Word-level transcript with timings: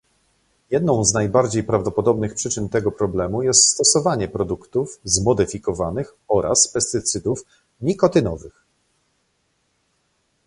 Jedną 0.69 1.05
z 1.05 1.13
najbardziej 1.13 1.63
prawdopodobnych 1.63 2.35
przyczyn 2.35 2.69
tego 2.69 2.91
problemu 2.91 3.43
jest 3.43 3.73
stosowanie 3.73 4.27
produktów 4.27 4.99
zmodyfikowanych 5.03 6.13
oraz 6.27 6.67
pestycydów 6.67 7.45
nikotynowych 7.81 8.63